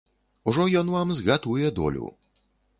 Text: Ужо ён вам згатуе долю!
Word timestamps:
Ужо 0.51 0.65
ён 0.79 0.89
вам 0.95 1.13
згатуе 1.19 1.71
долю! 1.81 2.13